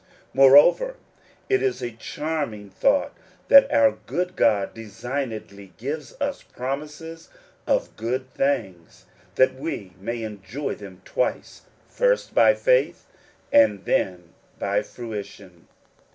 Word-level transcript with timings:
Moreover, 0.33 0.95
it 1.47 1.61
is 1.61 1.83
a 1.83 1.91
charming 1.91 2.71
thought 2.71 3.13
that 3.49 3.71
our 3.71 3.91
good 4.07 4.35
God 4.35 4.73
designedly 4.73 5.73
gives 5.77 6.15
us 6.19 6.41
promises 6.41 7.29
of 7.67 7.95
good 7.97 8.27
things 8.31 9.05
that 9.35 9.53
we 9.53 9.93
may 9.99 10.23
enjoy 10.23 10.73
them 10.73 11.03
twice; 11.05 11.61
first 11.87 12.33
by 12.33 12.55
faith, 12.55 13.05
and 13.51 13.85
then 13.85 14.33
by 14.57 14.81
fruition. 14.81 15.67